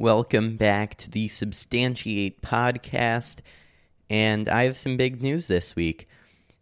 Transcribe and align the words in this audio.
Welcome 0.00 0.56
back 0.56 0.94
to 0.94 1.10
the 1.10 1.28
Substantiate 1.28 2.40
podcast. 2.40 3.40
And 4.08 4.48
I 4.48 4.62
have 4.62 4.78
some 4.78 4.96
big 4.96 5.20
news 5.20 5.46
this 5.46 5.76
week. 5.76 6.08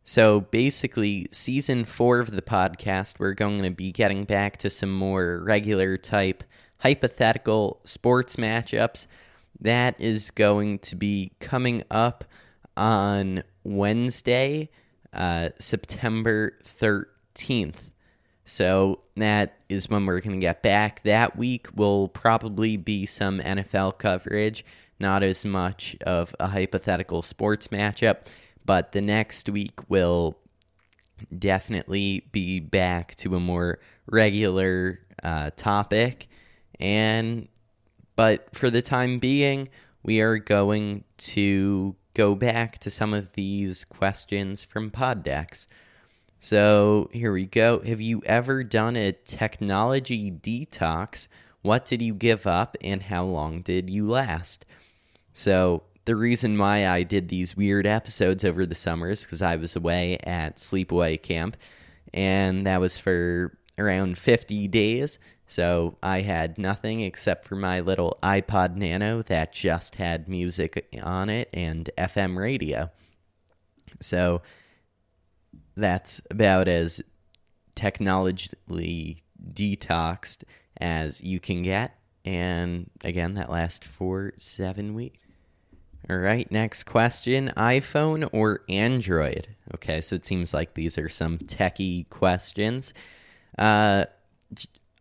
So, 0.03 0.41
basically, 0.41 1.29
season 1.30 1.85
four 1.85 2.19
of 2.19 2.32
the 2.32 2.43
podcast, 2.43 3.21
we're 3.21 3.35
going 3.35 3.62
to 3.62 3.71
be 3.71 3.93
getting 3.93 4.24
back 4.24 4.56
to 4.56 4.71
some 4.71 4.93
more 4.93 5.40
regular 5.45 5.96
type 5.96 6.43
hypothetical 6.79 7.80
sports 7.85 8.35
matchups. 8.35 9.06
That 9.60 10.00
is 10.00 10.32
going 10.32 10.80
to 10.80 10.96
be 10.96 11.30
coming 11.38 11.84
up 11.92 12.24
on 12.76 13.44
Wednesday, 13.62 14.68
uh, 15.12 15.50
September 15.60 16.59
13th. 16.64 17.92
So 18.48 19.01
that 19.16 19.59
is 19.69 19.91
when 19.91 20.06
we're 20.06 20.20
going 20.20 20.41
to 20.41 20.45
get 20.45 20.62
back. 20.62 21.02
That 21.02 21.37
week 21.37 21.69
will 21.74 22.09
probably 22.09 22.78
be 22.78 23.05
some 23.05 23.41
NFL 23.41 23.98
coverage, 23.98 24.65
not 24.98 25.23
as 25.23 25.45
much 25.45 25.97
of 26.07 26.34
a 26.41 26.48
hypothetical 26.48 27.21
sports 27.21 27.69
matchup, 27.69 28.27
but 28.65 28.93
the 28.93 29.02
next 29.02 29.51
week 29.51 29.91
will 29.91 30.38
definitely 31.37 32.27
be 32.33 32.59
back 32.59 33.15
to 33.16 33.37
a 33.37 33.41
more 33.41 33.80
regular 34.07 35.01
uh, 35.23 35.51
topic. 35.55 36.27
And 36.80 37.49
but 38.16 38.49
for 38.57 38.71
the 38.71 38.80
time 38.80 39.19
being, 39.19 39.69
we 40.02 40.23
are 40.23 40.38
going 40.38 41.05
to 41.19 41.96
go 42.15 42.35
back 42.35 42.79
to 42.79 42.91
some 42.91 43.12
of 43.12 43.35
these 43.35 43.85
questions 43.85 44.65
from 44.65 44.91
Poddex. 44.91 45.66
So 46.41 47.10
here 47.12 47.33
we 47.33 47.47
go. 47.47 47.80
Have 47.80 48.01
you 48.01 48.23
ever 48.24 48.62
done 48.62 48.96
a 48.96 49.12
technology 49.12 50.30
detox? 50.30 51.29
What 51.62 51.84
did 51.84 52.01
you 52.01 52.15
give 52.15 52.46
up 52.46 52.77
and 52.83 53.02
how 53.02 53.24
long 53.24 53.62
did 53.62 53.91
you 53.91 54.09
last? 54.09 54.65
So 55.32 55.82
the 56.05 56.16
reason 56.16 56.56
why 56.56 56.87
I 56.87 57.02
did 57.02 57.29
these 57.29 57.57
weird 57.57 57.87
episodes 57.87 58.45
over 58.45 58.65
the 58.65 58.74
summers 58.74 59.23
because 59.23 59.43
I 59.43 59.57
was 59.57 59.76
away 59.76 60.16
at 60.24 60.57
sleepaway 60.57 61.21
camp, 61.21 61.57
and 62.15 62.66
that 62.66 62.80
was 62.80 62.96
for 62.96 63.59
around 63.76 64.16
50 64.16 64.68
days. 64.68 65.18
So 65.46 65.96
I 66.02 66.20
had 66.20 66.56
nothing 66.56 67.00
except 67.00 67.46
for 67.46 67.56
my 67.56 67.80
little 67.80 68.18
iPod 68.22 68.76
Nano 68.76 69.22
that 69.22 69.52
just 69.52 69.96
had 69.96 70.28
music 70.28 70.88
on 71.02 71.28
it 71.28 71.48
and 71.52 71.91
FM 71.98 72.36
radio. 72.36 72.91
So 74.00 74.41
that's 75.77 76.20
about 76.30 76.68
as 76.68 77.00
technologically 77.74 79.18
detoxed 79.52 80.42
as 80.80 81.20
you 81.20 81.41
can 81.41 81.62
get. 81.62 81.96
And 82.24 82.91
again, 83.02 83.34
that 83.34 83.50
lasts 83.50 83.86
for 83.86 84.32
seven 84.38 84.94
weeks. 84.94 85.19
All 86.10 86.16
right, 86.16 86.50
next 86.50 86.84
question 86.84 87.52
iPhone 87.56 88.28
or 88.32 88.62
Android? 88.69 89.48
Okay, 89.74 90.00
so 90.00 90.16
it 90.16 90.24
seems 90.24 90.54
like 90.54 90.74
these 90.74 90.96
are 90.96 91.08
some 91.08 91.38
techie 91.38 92.08
questions. 92.08 92.94
Uh, 93.58 94.06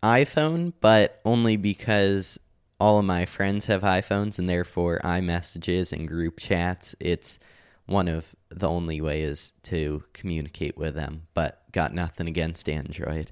iPhone, 0.03 0.73
but 0.81 1.21
only 1.23 1.55
because 1.55 2.39
all 2.79 2.99
of 2.99 3.05
my 3.05 3.25
friends 3.25 3.65
have 3.67 3.81
iPhones 3.81 4.37
and 4.37 4.49
therefore 4.49 4.99
iMessages 5.03 5.91
and 5.91 6.07
group 6.07 6.37
chats. 6.39 6.95
It's 6.99 7.39
one 7.87 8.07
of 8.07 8.35
the 8.49 8.69
only 8.69 9.01
ways 9.01 9.53
to 9.63 10.03
communicate 10.13 10.77
with 10.77 10.93
them, 10.93 11.23
but 11.33 11.63
got 11.71 11.93
nothing 11.93 12.27
against 12.27 12.69
Android. 12.69 13.31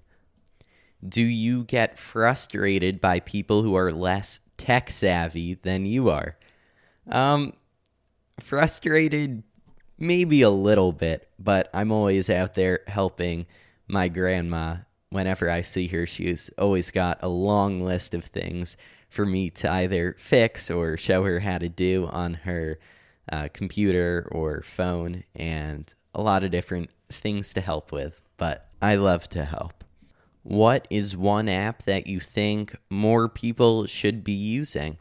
Do 1.08 1.22
you 1.22 1.66
get 1.66 2.00
frustrated 2.00 3.00
by 3.00 3.20
people 3.20 3.62
who 3.62 3.76
are 3.76 3.92
less 3.92 4.40
tech 4.58 4.90
savvy 4.90 5.56
than 5.56 5.86
you 5.86 6.10
are? 6.10 6.38
Um, 7.08 7.54
frustrated, 8.40 9.44
maybe 10.00 10.42
a 10.42 10.50
little 10.50 10.94
bit, 10.94 11.30
but 11.38 11.70
I'm 11.74 11.92
always 11.92 12.30
out 12.30 12.56
there 12.56 12.80
helping 12.88 13.46
my 13.88 14.08
grandma. 14.08 14.78
Whenever 15.10 15.50
I 15.50 15.62
see 15.62 15.88
her, 15.88 16.06
she's 16.06 16.50
always 16.58 16.92
got 16.92 17.20
a 17.22 17.30
long 17.30 17.82
list 17.82 18.14
of 18.14 18.24
things 18.26 18.78
for 19.10 19.26
me 19.26 19.50
to 19.50 19.72
either 19.72 20.16
fix 20.18 20.72
or 20.72 20.98
show 20.98 21.24
her 21.24 21.42
how 21.42 21.58
to 21.58 21.70
do 21.70 22.08
on 22.08 22.34
her 22.34 22.80
uh, 23.32 23.50
computer 23.54 24.28
or 24.32 24.62
phone, 24.62 25.24
and 25.36 25.94
a 26.14 26.22
lot 26.22 26.44
of 26.44 26.52
different 26.52 26.90
things 27.10 27.54
to 27.54 27.62
help 27.62 27.92
with. 27.92 28.22
But 28.38 28.68
I 28.82 28.96
love 28.96 29.30
to 29.30 29.46
help. 29.46 29.84
What 30.44 30.88
is 30.92 31.18
one 31.18 31.50
app 31.50 31.84
that 31.84 32.08
you 32.08 32.20
think 32.20 32.76
more 32.90 33.28
people 33.28 33.88
should 33.88 34.24
be 34.24 34.34
using? 34.34 34.98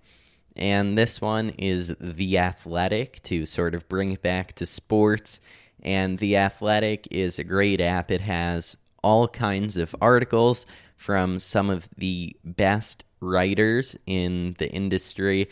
And 0.56 0.96
this 0.96 1.20
one 1.20 1.50
is 1.50 1.94
The 2.00 2.38
Athletic 2.38 3.22
to 3.24 3.44
sort 3.44 3.74
of 3.74 3.88
bring 3.88 4.12
it 4.12 4.22
back 4.22 4.54
to 4.54 4.66
sports. 4.66 5.40
And 5.82 6.18
The 6.18 6.36
Athletic 6.36 7.08
is 7.10 7.38
a 7.38 7.44
great 7.44 7.80
app. 7.80 8.10
It 8.10 8.22
has 8.22 8.76
all 9.02 9.28
kinds 9.28 9.76
of 9.76 9.94
articles 10.00 10.64
from 10.96 11.38
some 11.38 11.68
of 11.68 11.88
the 11.96 12.36
best 12.42 13.04
writers 13.20 13.96
in 14.06 14.56
the 14.58 14.70
industry 14.70 15.48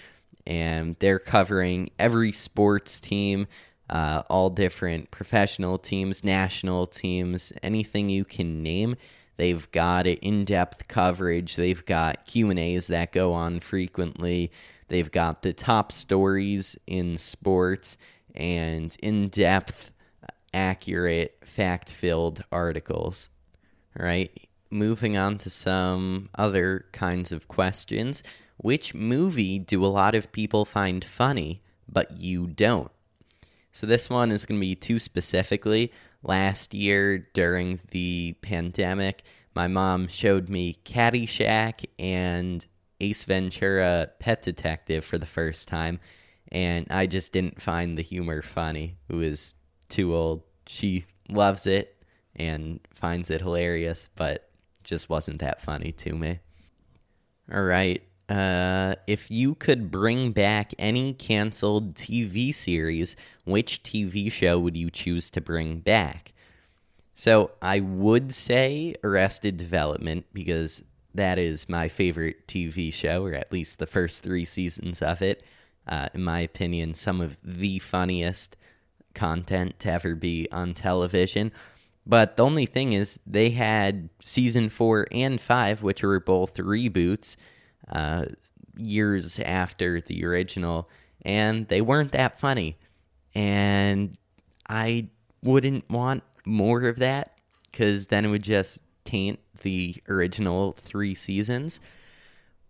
and 0.46 0.96
they're 0.98 1.18
covering 1.18 1.90
every 1.98 2.32
sports 2.32 3.00
team, 3.00 3.46
uh, 3.90 4.22
all 4.28 4.50
different 4.50 5.10
professional 5.10 5.78
teams, 5.78 6.24
national 6.24 6.86
teams, 6.86 7.52
anything 7.62 8.08
you 8.08 8.24
can 8.24 8.62
name. 8.62 8.96
They've 9.36 9.70
got 9.72 10.06
in-depth 10.06 10.88
coverage. 10.88 11.56
They've 11.56 11.84
got 11.84 12.26
Q 12.26 12.50
and 12.50 12.58
A's 12.58 12.86
that 12.88 13.12
go 13.12 13.32
on 13.32 13.60
frequently. 13.60 14.52
They've 14.88 15.10
got 15.10 15.42
the 15.42 15.52
top 15.52 15.90
stories 15.90 16.76
in 16.86 17.16
sports 17.16 17.96
and 18.34 18.96
in-depth, 19.02 19.90
accurate, 20.52 21.38
fact-filled 21.44 22.44
articles. 22.52 23.30
All 23.98 24.04
right. 24.04 24.30
Moving 24.70 25.18
on 25.18 25.36
to 25.38 25.50
some 25.50 26.30
other 26.34 26.86
kinds 26.92 27.30
of 27.30 27.46
questions. 27.46 28.22
Which 28.62 28.94
movie 28.94 29.58
do 29.58 29.84
a 29.84 29.86
lot 29.86 30.14
of 30.14 30.32
people 30.32 30.64
find 30.64 31.04
funny, 31.04 31.62
but 31.88 32.12
you 32.12 32.46
don't? 32.46 32.90
So 33.72 33.86
this 33.86 34.08
one 34.08 34.30
is 34.30 34.46
going 34.46 34.60
to 34.60 34.66
be 34.66 34.74
too 34.74 34.98
specifically. 34.98 35.92
Last 36.22 36.72
year 36.72 37.28
during 37.34 37.80
the 37.90 38.36
pandemic, 38.40 39.22
my 39.54 39.66
mom 39.66 40.06
showed 40.06 40.48
me 40.48 40.78
Caddyshack 40.84 41.84
and 41.98 42.64
Ace 43.00 43.24
Ventura 43.24 44.10
Pet 44.20 44.42
Detective 44.42 45.04
for 45.04 45.18
the 45.18 45.26
first 45.26 45.66
time, 45.66 45.98
and 46.52 46.86
I 46.88 47.06
just 47.06 47.32
didn't 47.32 47.60
find 47.60 47.98
the 47.98 48.02
humor 48.02 48.42
funny. 48.42 48.96
It 49.08 49.16
was 49.16 49.54
too 49.88 50.14
old. 50.14 50.42
She 50.66 51.06
loves 51.28 51.66
it 51.66 51.96
and 52.36 52.78
finds 52.94 53.28
it 53.30 53.40
hilarious, 53.40 54.08
but 54.14 54.48
just 54.84 55.08
wasn't 55.08 55.40
that 55.40 55.60
funny 55.60 55.90
to 55.92 56.14
me. 56.14 56.38
All 57.52 57.64
right, 57.64 58.02
uh, 58.32 58.94
if 59.06 59.30
you 59.30 59.54
could 59.54 59.90
bring 59.90 60.32
back 60.32 60.72
any 60.78 61.12
canceled 61.12 61.94
TV 61.94 62.54
series, 62.54 63.14
which 63.44 63.82
TV 63.82 64.32
show 64.32 64.58
would 64.58 64.74
you 64.74 64.90
choose 64.90 65.28
to 65.28 65.40
bring 65.42 65.80
back? 65.80 66.32
So 67.14 67.50
I 67.60 67.80
would 67.80 68.32
say 68.32 68.94
Arrested 69.04 69.58
Development 69.58 70.24
because 70.32 70.82
that 71.14 71.38
is 71.38 71.68
my 71.68 71.88
favorite 71.88 72.48
TV 72.48 72.90
show, 72.90 73.26
or 73.26 73.34
at 73.34 73.52
least 73.52 73.78
the 73.78 73.86
first 73.86 74.22
three 74.22 74.46
seasons 74.46 75.02
of 75.02 75.20
it. 75.20 75.42
Uh, 75.86 76.08
in 76.14 76.24
my 76.24 76.40
opinion, 76.40 76.94
some 76.94 77.20
of 77.20 77.38
the 77.44 77.80
funniest 77.80 78.56
content 79.14 79.78
to 79.80 79.90
ever 79.90 80.14
be 80.14 80.48
on 80.50 80.72
television. 80.72 81.52
But 82.06 82.38
the 82.38 82.44
only 82.44 82.64
thing 82.64 82.94
is, 82.94 83.18
they 83.26 83.50
had 83.50 84.08
season 84.20 84.70
four 84.70 85.06
and 85.12 85.38
five, 85.38 85.82
which 85.82 86.02
were 86.02 86.18
both 86.18 86.54
reboots 86.54 87.36
uh, 87.90 88.26
years 88.76 89.38
after 89.40 90.00
the 90.00 90.24
original, 90.24 90.88
and 91.24 91.68
they 91.68 91.80
weren't 91.80 92.12
that 92.12 92.40
funny. 92.40 92.78
And 93.34 94.16
I 94.68 95.08
wouldn't 95.42 95.88
want 95.90 96.22
more 96.44 96.82
of 96.84 96.98
that 96.98 97.38
because 97.70 98.08
then 98.08 98.24
it 98.24 98.28
would 98.28 98.42
just 98.42 98.80
taint 99.04 99.40
the 99.62 99.96
original 100.08 100.72
three 100.78 101.14
seasons. 101.14 101.80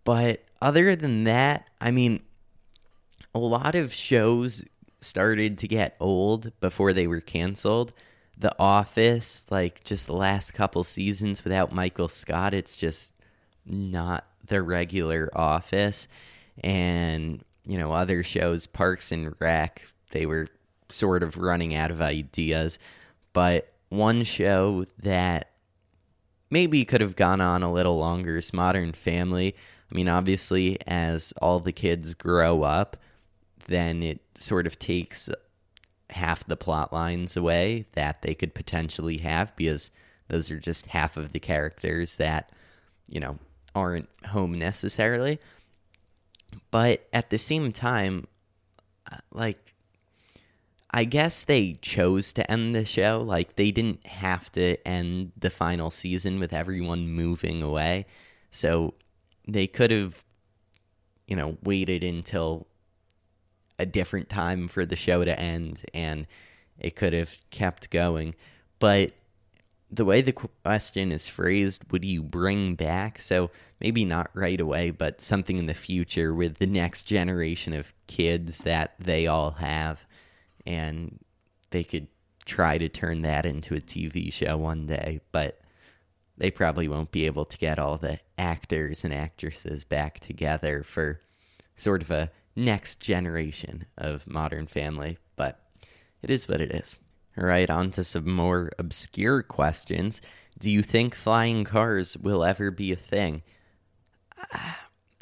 But 0.03 0.43
other 0.61 0.95
than 0.95 1.23
that, 1.25 1.67
I 1.79 1.91
mean, 1.91 2.21
a 3.33 3.39
lot 3.39 3.75
of 3.75 3.93
shows 3.93 4.63
started 5.01 5.57
to 5.59 5.67
get 5.67 5.95
old 5.99 6.57
before 6.59 6.93
they 6.93 7.07
were 7.07 7.21
canceled. 7.21 7.93
The 8.37 8.55
Office, 8.57 9.45
like 9.49 9.83
just 9.83 10.07
the 10.07 10.13
last 10.13 10.53
couple 10.53 10.83
seasons 10.83 11.43
without 11.43 11.71
Michael 11.71 12.09
Scott, 12.09 12.53
it's 12.53 12.77
just 12.77 13.13
not 13.65 14.25
the 14.47 14.61
regular 14.61 15.29
office. 15.33 16.07
And 16.63 17.43
you 17.65 17.77
know 17.77 17.93
other 17.93 18.23
shows 18.23 18.65
parks 18.67 19.11
and 19.11 19.33
rec 19.39 19.81
they 20.11 20.25
were 20.25 20.47
sort 20.89 21.23
of 21.23 21.37
running 21.37 21.73
out 21.75 21.91
of 21.91 22.01
ideas. 22.01 22.79
But 23.33 23.73
one 23.89 24.23
show 24.23 24.85
that 24.99 25.49
maybe 26.49 26.85
could 26.85 27.01
have 27.01 27.15
gone 27.15 27.41
on 27.41 27.63
a 27.63 27.73
little 27.73 27.97
longer 27.97 28.37
is 28.37 28.53
modern 28.53 28.93
family. 28.93 29.55
I 29.91 29.95
mean, 29.95 30.07
obviously, 30.07 30.77
as 30.87 31.33
all 31.41 31.59
the 31.59 31.71
kids 31.71 32.13
grow 32.13 32.61
up, 32.61 32.97
then 33.67 34.03
it 34.03 34.21
sort 34.35 34.67
of 34.67 34.77
takes 34.77 35.29
half 36.11 36.45
the 36.45 36.57
plot 36.57 36.93
lines 36.93 37.35
away 37.35 37.87
that 37.93 38.21
they 38.21 38.35
could 38.35 38.53
potentially 38.53 39.17
have 39.17 39.55
because 39.55 39.89
those 40.27 40.51
are 40.51 40.59
just 40.59 40.87
half 40.87 41.17
of 41.17 41.33
the 41.33 41.39
characters 41.39 42.17
that, 42.17 42.51
you 43.07 43.19
know, 43.19 43.39
aren't 43.75 44.09
home 44.27 44.53
necessarily. 44.53 45.39
But 46.71 47.07
at 47.11 47.29
the 47.29 47.37
same 47.37 47.71
time, 47.71 48.27
uh, 49.11 49.17
like, 49.31 49.73
I 50.91 51.05
guess 51.05 51.43
they 51.43 51.73
chose 51.81 52.33
to 52.33 52.49
end 52.49 52.75
the 52.75 52.85
show. 52.85 53.23
Like, 53.25 53.55
they 53.55 53.71
didn't 53.71 54.05
have 54.05 54.51
to 54.53 54.77
end 54.87 55.31
the 55.37 55.49
final 55.49 55.89
season 55.89 56.39
with 56.39 56.53
everyone 56.53 57.09
moving 57.09 57.63
away. 57.63 58.05
So 58.51 58.93
they 59.47 59.65
could 59.65 59.89
have, 59.89 60.23
you 61.27 61.35
know, 61.35 61.57
waited 61.63 62.03
until 62.03 62.67
a 63.79 63.85
different 63.85 64.29
time 64.29 64.67
for 64.67 64.85
the 64.85 64.95
show 64.95 65.25
to 65.25 65.39
end 65.39 65.79
and 65.93 66.27
it 66.77 66.95
could 66.95 67.13
have 67.13 67.37
kept 67.49 67.89
going. 67.89 68.35
But 68.79 69.13
the 69.95 70.05
way 70.05 70.21
the 70.21 70.33
question 70.33 71.11
is 71.11 71.29
phrased, 71.29 71.91
would 71.91 72.03
you 72.03 72.23
bring 72.23 72.75
back? 72.75 73.21
So 73.21 73.51
maybe 73.79 74.05
not 74.05 74.31
right 74.33 74.59
away, 74.59 74.89
but 74.89 75.21
something 75.21 75.57
in 75.57 75.67
the 75.67 75.73
future 75.73 76.33
with 76.33 76.57
the 76.57 76.65
next 76.65 77.03
generation 77.03 77.73
of 77.73 77.93
kids 78.07 78.59
that 78.59 78.95
they 78.99 79.27
all 79.27 79.51
have, 79.51 80.05
and 80.65 81.19
they 81.69 81.83
could 81.83 82.07
try 82.45 82.77
to 82.77 82.89
turn 82.89 83.21
that 83.21 83.45
into 83.45 83.75
a 83.75 83.81
TV 83.81 84.31
show 84.33 84.57
one 84.57 84.87
day, 84.87 85.21
but 85.31 85.61
they 86.37 86.49
probably 86.49 86.87
won't 86.87 87.11
be 87.11 87.25
able 87.25 87.45
to 87.45 87.57
get 87.57 87.77
all 87.77 87.97
the 87.97 88.19
actors 88.37 89.03
and 89.03 89.13
actresses 89.13 89.83
back 89.83 90.19
together 90.19 90.83
for 90.83 91.21
sort 91.75 92.01
of 92.01 92.09
a 92.09 92.31
next 92.55 92.99
generation 92.99 93.85
of 93.97 94.27
Modern 94.27 94.65
Family, 94.67 95.17
but 95.35 95.59
it 96.21 96.29
is 96.29 96.47
what 96.47 96.61
it 96.61 96.71
is. 96.71 96.97
All 97.37 97.45
right, 97.45 97.69
on 97.69 97.91
to 97.91 98.03
some 98.03 98.31
more 98.31 98.71
obscure 98.77 99.41
questions. 99.41 100.21
Do 100.59 100.69
you 100.69 100.83
think 100.83 101.15
flying 101.15 101.63
cars 101.63 102.15
will 102.15 102.43
ever 102.43 102.69
be 102.69 102.91
a 102.91 102.97
thing? 102.97 103.41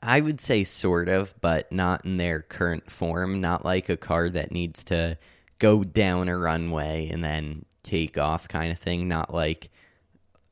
I 0.04 0.20
would 0.20 0.42
say 0.42 0.64
sort 0.64 1.10
of, 1.10 1.34
but 1.42 1.72
not 1.72 2.06
in 2.06 2.18
their 2.18 2.42
current 2.42 2.92
form. 2.92 3.40
Not 3.40 3.64
like 3.64 3.88
a 3.88 3.98
car 3.98 4.30
that 4.32 4.52
needs 4.52 4.84
to 4.86 5.18
go 5.60 5.84
down 5.84 6.28
a 6.28 6.38
runway 6.38 7.08
and 7.10 7.24
then 7.24 7.66
take 7.84 8.18
off 8.18 8.48
kind 8.48 8.72
of 8.72 8.80
thing. 8.80 9.08
Not 9.08 9.32
like 9.32 9.70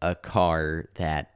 a 0.03 0.13
car 0.13 0.85
that 0.95 1.31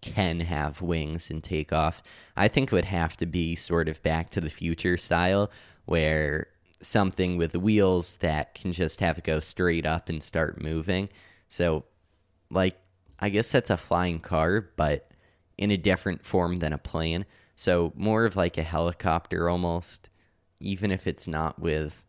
can 0.00 0.40
have 0.40 0.82
wings 0.82 1.30
and 1.30 1.42
take 1.42 1.72
off. 1.72 2.02
I 2.36 2.46
think 2.46 2.70
it 2.70 2.74
would 2.74 2.84
have 2.84 3.16
to 3.16 3.26
be 3.26 3.56
sort 3.56 3.88
of 3.88 4.02
back 4.02 4.30
to 4.30 4.40
the 4.40 4.50
future 4.50 4.96
style 4.96 5.50
where 5.86 6.48
something 6.80 7.36
with 7.36 7.56
wheels 7.56 8.16
that 8.16 8.54
can 8.54 8.72
just 8.72 9.00
have 9.00 9.18
it 9.18 9.24
go 9.24 9.40
straight 9.40 9.86
up 9.86 10.08
and 10.08 10.22
start 10.22 10.62
moving. 10.62 11.08
So, 11.48 11.84
like, 12.50 12.76
I 13.18 13.28
guess 13.30 13.50
that's 13.50 13.70
a 13.70 13.76
flying 13.76 14.20
car, 14.20 14.70
but 14.76 15.10
in 15.56 15.70
a 15.70 15.76
different 15.76 16.24
form 16.24 16.56
than 16.56 16.72
a 16.72 16.78
plane. 16.78 17.26
So, 17.56 17.92
more 17.96 18.24
of 18.24 18.36
like 18.36 18.56
a 18.58 18.62
helicopter 18.62 19.48
almost, 19.48 20.08
even 20.60 20.90
if 20.90 21.06
it's 21.06 21.26
not 21.26 21.58
with 21.58 22.04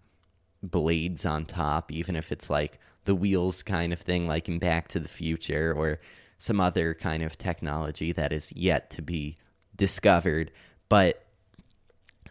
blades 0.62 1.26
on 1.26 1.46
top, 1.46 1.92
even 1.92 2.16
if 2.16 2.32
it's 2.32 2.50
like 2.50 2.80
the 3.06 3.16
wheels 3.16 3.64
kind 3.64 3.92
of 3.94 4.00
thing, 4.00 4.28
like 4.28 4.48
in 4.48 4.60
Back 4.60 4.88
to 4.90 5.00
the 5.00 5.10
Future 5.10 5.74
or 5.76 6.00
some 6.38 6.60
other 6.60 6.94
kind 6.94 7.24
of 7.24 7.38
technology 7.38 8.12
that 8.12 8.32
is 8.32 8.54
yet 8.54 8.90
to 8.92 9.02
be 9.02 9.38
discovered. 9.76 10.52
But 10.88 11.26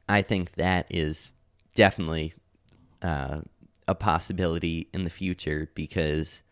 I 0.08 0.22
think 0.22 0.52
that 0.52 0.86
is 0.90 1.32
definitely 1.78 2.34
uh, 3.02 3.40
a 3.86 3.94
possibility 3.94 4.88
in 4.92 5.04
the 5.04 5.10
future 5.10 5.70
because 5.76 6.42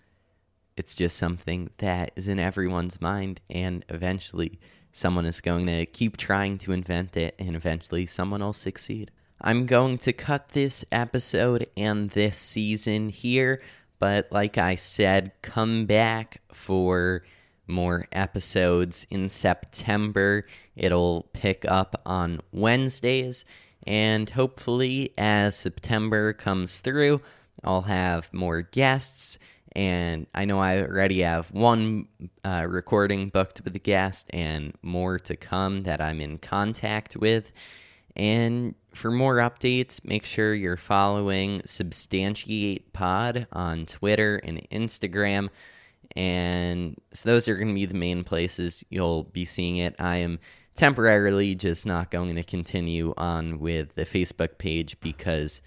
it's 0.77 0.95
just 0.95 1.17
something 1.17 1.69
that 1.79 2.13
is 2.15 2.29
in 2.29 2.39
everyone's 2.39 3.01
mind, 3.01 3.41
and 3.51 3.85
eventually 3.89 4.61
someone 4.93 5.27
is 5.27 5.41
going 5.41 5.67
to 5.67 5.85
keep 5.85 6.17
trying 6.17 6.59
to 6.59 6.71
invent 6.71 7.17
it, 7.17 7.35
and 7.41 7.57
eventually 7.57 8.07
someone 8.07 8.41
will 8.41 8.53
succeed. 8.53 9.11
I'm 9.41 9.67
going 9.67 9.99
to 9.99 10.13
cut 10.13 10.51
this 10.51 10.85
episode 10.93 11.67
and 11.77 12.11
this 12.11 12.39
season 12.39 13.09
here, 13.09 13.61
but 13.99 14.31
like 14.31 14.57
I 14.57 14.77
said, 14.77 15.33
come 15.43 15.87
back 15.87 16.41
for 16.53 17.25
more 17.67 18.07
episodes 18.13 19.09
in 19.11 19.29
September. 19.29 20.47
It'll 20.77 21.29
pick 21.33 21.65
up 21.65 22.01
on 22.07 22.43
Wednesdays 22.53 23.45
and 23.87 24.29
hopefully, 24.31 25.13
as 25.17 25.57
September 25.57 26.33
comes 26.33 26.81
through, 26.81 27.21
I'll 27.63 27.83
have 27.83 28.33
more 28.35 28.63
guests. 28.63 29.39
And 29.73 30.27
I 30.35 30.47
know 30.47 30.59
I 30.59 30.81
already 30.81 31.21
have 31.21 31.53
one 31.53 32.09
uh, 32.45 32.67
recording 32.67 33.29
booked 33.29 33.61
with 33.63 33.77
a 33.77 33.81
guest 33.81 34.27
and 34.31 34.73
more 34.83 35.19
to 35.21 35.37
come 35.37 35.83
that 35.83 36.01
I'm 36.01 36.21
in 36.21 36.39
contact 36.39 37.15
with. 37.17 37.53
And 38.17 38.75
for 38.95 39.11
more 39.11 39.37
updates, 39.37 40.03
make 40.03 40.25
sure 40.25 40.55
you're 40.55 40.79
following 40.79 41.61
Substantiate 41.67 42.95
Pod 42.95 43.47
on 43.53 43.85
Twitter 43.85 44.41
and 44.43 44.67
Instagram. 44.71 45.51
And 46.17 46.97
so 47.13 47.29
those 47.29 47.47
are 47.47 47.57
going 47.57 47.69
to 47.69 47.75
be 47.75 47.85
the 47.85 47.95
main 47.95 48.25
places 48.25 48.83
you'll 48.89 49.25
be 49.25 49.45
seeing 49.45 49.77
it. 49.77 49.95
I 49.99 50.17
am 50.17 50.39
temporarily 50.77 51.55
just 51.55 51.87
not 51.87 52.11
going 52.11 52.37
to 52.37 52.43
continue 52.43 53.15
on 53.17 53.59
with 53.59 53.95
the 53.95 54.05
Facebook 54.05 54.59
page 54.59 54.99
because 55.01 55.63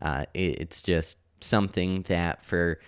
uh, 0.00 0.24
it, 0.34 0.60
it's 0.60 0.82
just 0.82 1.18
something 1.40 2.02
that 2.02 2.44
for 2.44 2.78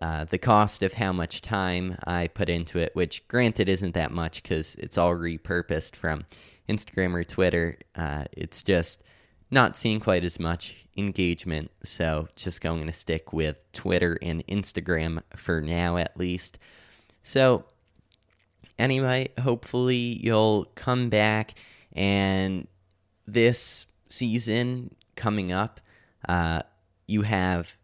uh, 0.00 0.24
the 0.24 0.38
cost 0.38 0.82
of 0.82 0.94
how 0.94 1.12
much 1.12 1.42
time 1.42 1.96
I 2.04 2.28
put 2.28 2.48
into 2.48 2.78
it, 2.78 2.94
which 2.94 3.26
granted 3.28 3.68
isn't 3.68 3.94
that 3.94 4.10
much 4.10 4.42
because 4.42 4.74
it's 4.76 4.98
all 4.98 5.12
repurposed 5.12 5.96
from 5.96 6.24
Instagram 6.68 7.14
or 7.14 7.24
Twitter, 7.24 7.78
uh, 7.94 8.24
it's 8.32 8.62
just 8.62 9.02
not 9.50 9.76
seeing 9.76 10.00
quite 10.00 10.24
as 10.24 10.40
much 10.40 10.86
engagement. 10.96 11.70
So 11.84 12.28
just 12.36 12.60
going 12.60 12.86
to 12.86 12.92
stick 12.92 13.32
with 13.32 13.70
Twitter 13.72 14.18
and 14.22 14.46
Instagram 14.46 15.22
for 15.36 15.60
now 15.60 15.98
at 15.98 16.16
least. 16.16 16.58
So 17.22 17.66
anyway, 18.82 19.28
hopefully 19.40 20.18
you'll 20.20 20.66
come 20.74 21.08
back 21.08 21.54
and 21.92 22.66
this 23.26 23.86
season 24.08 24.94
coming 25.14 25.52
up, 25.52 25.80
uh, 26.28 26.62
you 27.06 27.22
have 27.22 27.78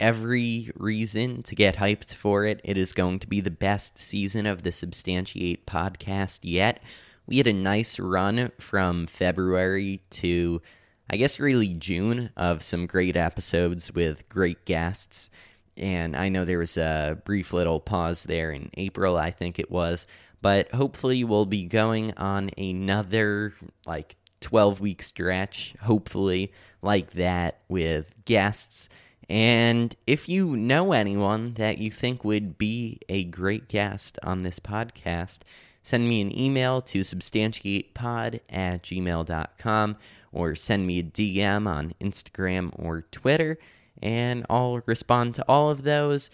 every 0.00 0.70
reason 0.74 1.44
to 1.44 1.54
get 1.54 1.76
hyped 1.76 2.12
for 2.12 2.44
it. 2.44 2.60
It 2.64 2.76
is 2.76 2.92
going 2.92 3.20
to 3.20 3.28
be 3.28 3.40
the 3.40 3.52
best 3.52 4.02
season 4.02 4.44
of 4.46 4.64
the 4.64 4.72
Substantiate 4.72 5.64
podcast 5.64 6.40
yet. 6.42 6.82
We 7.26 7.38
had 7.38 7.46
a 7.46 7.52
nice 7.52 8.00
run 8.00 8.50
from 8.58 9.06
February 9.06 10.02
to, 10.10 10.60
I 11.08 11.16
guess, 11.16 11.38
really 11.38 11.72
June 11.74 12.30
of 12.36 12.64
some 12.64 12.86
great 12.86 13.16
episodes 13.16 13.92
with 13.92 14.28
great 14.28 14.64
guests. 14.64 15.30
And 15.76 16.14
I 16.14 16.28
know 16.28 16.44
there 16.44 16.58
was 16.58 16.76
a 16.76 17.18
brief 17.24 17.52
little 17.52 17.80
pause 17.80 18.24
there 18.24 18.50
in 18.50 18.70
April, 18.74 19.16
I 19.16 19.30
think 19.30 19.58
it 19.58 19.70
was. 19.70 20.06
But 20.40 20.72
hopefully, 20.72 21.22
we'll 21.24 21.46
be 21.46 21.64
going 21.64 22.12
on 22.16 22.50
another 22.58 23.54
like 23.86 24.16
12 24.40 24.80
week 24.80 25.02
stretch, 25.02 25.74
hopefully, 25.82 26.52
like 26.82 27.12
that 27.12 27.60
with 27.68 28.12
guests. 28.24 28.88
And 29.28 29.96
if 30.06 30.28
you 30.28 30.56
know 30.56 30.92
anyone 30.92 31.54
that 31.54 31.78
you 31.78 31.90
think 31.90 32.24
would 32.24 32.58
be 32.58 33.00
a 33.08 33.24
great 33.24 33.68
guest 33.68 34.18
on 34.22 34.42
this 34.42 34.58
podcast, 34.58 35.38
send 35.82 36.08
me 36.08 36.20
an 36.20 36.38
email 36.38 36.80
to 36.82 37.00
substantiatepod 37.00 38.40
at 38.50 38.82
gmail.com 38.82 39.96
or 40.32 40.54
send 40.54 40.86
me 40.86 40.98
a 40.98 41.04
DM 41.04 41.66
on 41.66 41.94
Instagram 42.00 42.72
or 42.74 43.02
Twitter, 43.10 43.58
and 44.00 44.46
I'll 44.48 44.80
respond 44.86 45.34
to 45.34 45.44
all 45.48 45.70
of 45.70 45.82
those. 45.82 46.30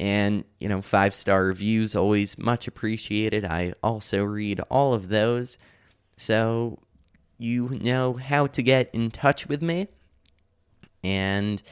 And, 0.00 0.44
you 0.60 0.68
know, 0.68 0.80
five 0.80 1.14
star 1.14 1.44
reviews 1.44 1.96
always 1.96 2.38
much 2.38 2.68
appreciated. 2.68 3.44
I 3.44 3.72
also 3.82 4.22
read 4.22 4.60
all 4.70 4.94
of 4.94 5.08
those. 5.08 5.58
So 6.16 6.78
you 7.38 7.68
know 7.80 8.14
how 8.14 8.46
to 8.48 8.62
get 8.62 8.90
in 8.92 9.10
touch 9.10 9.46
with 9.46 9.62
me. 9.62 9.88
And 11.02 11.62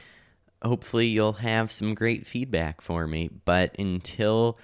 hopefully 0.61 1.07
you'll 1.07 1.33
have 1.33 1.71
some 1.71 1.93
great 1.93 2.25
feedback 2.25 2.81
for 2.81 3.07
me. 3.07 3.29
But 3.45 3.75
until 3.77 4.57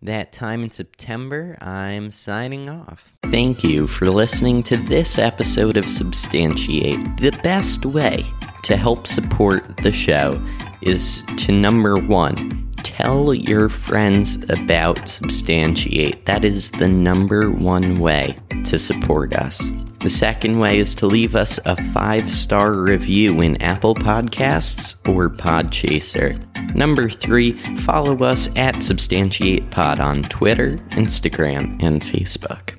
that 0.00 0.32
time 0.32 0.62
in 0.62 0.70
September, 0.70 1.58
I'm 1.60 2.10
signing 2.10 2.68
off. 2.68 3.14
Thank 3.24 3.64
you 3.64 3.86
for 3.86 4.06
listening 4.06 4.62
to 4.64 4.76
this 4.76 5.18
episode 5.18 5.76
of 5.76 5.88
Substantiate. 5.88 7.16
The 7.16 7.38
best 7.42 7.84
way 7.84 8.24
to 8.62 8.76
help 8.76 9.06
support 9.06 9.76
the 9.78 9.92
show 9.92 10.40
is 10.80 11.22
to 11.36 11.52
number 11.52 11.96
one, 11.96 12.70
tell 12.78 13.34
your 13.34 13.68
friends 13.68 14.36
about 14.50 15.08
Substantiate. 15.08 16.24
That 16.26 16.44
is 16.44 16.70
the 16.70 16.88
number 16.88 17.50
one 17.50 17.96
way. 17.96 18.38
to 18.64 18.78
support 18.78 19.34
us. 19.34 19.70
The 20.00 20.10
second 20.10 20.58
way 20.58 20.78
is 20.78 20.94
to 20.96 21.06
leave 21.06 21.34
us 21.34 21.58
a 21.64 21.76
five 21.92 22.30
star 22.30 22.72
review 22.72 23.40
in 23.40 23.60
Apple 23.62 23.94
Podcasts 23.94 24.96
or 25.08 25.28
Podchaser. 25.28 26.36
Number 26.74 27.08
three, 27.08 27.52
follow 27.78 28.16
us 28.18 28.48
at 28.56 28.82
Substantiate 28.82 29.70
Pod 29.70 30.00
on 30.00 30.22
Twitter, 30.22 30.72
Instagram, 30.90 31.82
and 31.82 32.02
Facebook. 32.02 32.77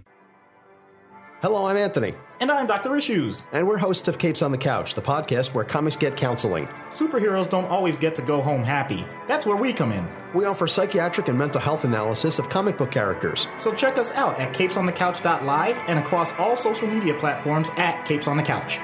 Hello, 1.41 1.67
I'm 1.67 1.77
Anthony. 1.77 2.15
And 2.41 2.51
I'm 2.51 2.67
Dr. 2.67 2.97
Issues. 2.97 3.45
And 3.53 3.65
we're 3.65 3.77
hosts 3.77 4.09
of 4.09 4.17
Capes 4.17 4.41
on 4.41 4.51
the 4.51 4.57
Couch, 4.57 4.93
the 4.93 5.01
podcast 5.01 5.53
where 5.53 5.63
comics 5.63 5.95
get 5.95 6.17
counseling. 6.17 6.67
Superheroes 6.89 7.49
don't 7.49 7.67
always 7.67 7.97
get 7.97 8.13
to 8.15 8.21
go 8.21 8.41
home 8.41 8.61
happy. 8.61 9.05
That's 9.25 9.45
where 9.45 9.55
we 9.55 9.71
come 9.71 9.93
in. 9.93 10.05
We 10.33 10.43
offer 10.43 10.67
psychiatric 10.67 11.29
and 11.29 11.37
mental 11.37 11.61
health 11.61 11.85
analysis 11.85 12.39
of 12.39 12.49
comic 12.49 12.77
book 12.77 12.91
characters. 12.91 13.47
So 13.57 13.73
check 13.73 13.97
us 13.97 14.11
out 14.11 14.37
at 14.37 14.53
capesonthecouch.live 14.53 15.77
and 15.87 15.99
across 15.99 16.33
all 16.33 16.57
social 16.57 16.89
media 16.89 17.13
platforms 17.13 17.69
at 17.77 18.03
Capes 18.03 18.27
on 18.27 18.35
the 18.35 18.43
Couch. 18.43 18.79